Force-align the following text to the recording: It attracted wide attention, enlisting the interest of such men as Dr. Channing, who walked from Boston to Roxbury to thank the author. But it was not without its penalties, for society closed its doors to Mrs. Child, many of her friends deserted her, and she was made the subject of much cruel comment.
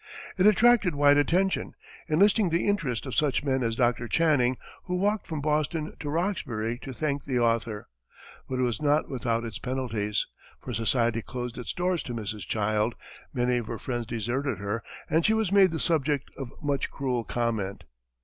It 0.35 0.47
attracted 0.47 0.95
wide 0.95 1.17
attention, 1.19 1.75
enlisting 2.07 2.49
the 2.49 2.67
interest 2.67 3.05
of 3.05 3.13
such 3.13 3.43
men 3.43 3.61
as 3.61 3.75
Dr. 3.75 4.07
Channing, 4.07 4.57
who 4.85 4.95
walked 4.95 5.27
from 5.27 5.41
Boston 5.41 5.93
to 5.99 6.09
Roxbury 6.09 6.79
to 6.79 6.91
thank 6.91 7.23
the 7.25 7.37
author. 7.37 7.87
But 8.49 8.57
it 8.57 8.61
was 8.63 8.81
not 8.81 9.09
without 9.11 9.43
its 9.43 9.59
penalties, 9.59 10.25
for 10.59 10.73
society 10.73 11.21
closed 11.21 11.59
its 11.59 11.71
doors 11.71 12.01
to 12.01 12.15
Mrs. 12.15 12.47
Child, 12.47 12.95
many 13.31 13.57
of 13.57 13.67
her 13.67 13.77
friends 13.77 14.07
deserted 14.07 14.57
her, 14.57 14.81
and 15.07 15.23
she 15.23 15.35
was 15.35 15.51
made 15.51 15.69
the 15.69 15.79
subject 15.79 16.31
of 16.35 16.49
much 16.63 16.89
cruel 16.89 17.23
comment. 17.23 17.83